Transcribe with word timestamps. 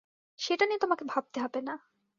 সেটা 0.39 0.63
নিয়ে 0.65 0.79
তোমাকে 0.79 1.03
ভাবতে 1.05 1.37
হবে 1.39 1.59
না। 1.61 1.73